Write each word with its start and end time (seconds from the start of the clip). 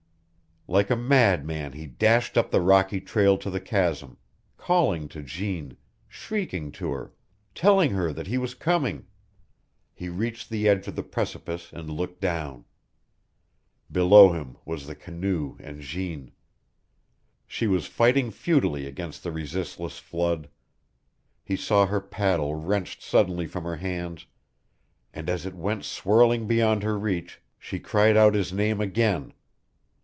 Like 0.67 0.89
a 0.89 0.95
madman 0.95 1.73
he 1.73 1.85
dashed 1.85 2.37
up 2.37 2.49
the 2.49 2.61
rocky 2.61 3.01
trail 3.01 3.37
to 3.39 3.49
the 3.49 3.59
chasm, 3.59 4.15
calling 4.55 5.09
to 5.09 5.21
Jeanne, 5.21 5.75
shrieking 6.07 6.71
to 6.73 6.91
her, 6.91 7.11
telling 7.53 7.91
her 7.91 8.13
that 8.13 8.27
he 8.27 8.37
was 8.37 8.53
coming. 8.53 9.05
He 9.93 10.07
reached 10.07 10.49
the 10.49 10.69
edge 10.69 10.87
of 10.87 10.95
the 10.95 11.03
precipice 11.03 11.73
and 11.73 11.89
looked 11.89 12.21
down. 12.21 12.63
Below 13.91 14.31
him 14.31 14.55
was 14.63 14.87
the 14.87 14.95
canoe 14.95 15.57
and 15.59 15.81
Jeanne. 15.81 16.31
She 17.47 17.67
was 17.67 17.85
fighting 17.85 18.31
futilely 18.31 18.85
against 18.87 19.23
the 19.23 19.31
resistless 19.33 19.99
flood; 19.99 20.47
he 21.43 21.57
saw 21.57 21.85
her 21.85 21.99
paddle 21.99 22.55
wrenched 22.55 23.01
suddenly 23.03 23.45
from 23.47 23.65
her 23.65 23.75
hands, 23.77 24.25
and 25.13 25.29
as 25.29 25.45
it 25.45 25.55
went 25.55 25.83
swirling 25.83 26.47
beyond 26.47 26.81
her 26.83 26.97
reach 26.97 27.41
she 27.59 27.77
cried 27.77 28.15
out 28.15 28.35
his 28.35 28.53
name 28.53 28.79
again. 28.79 29.33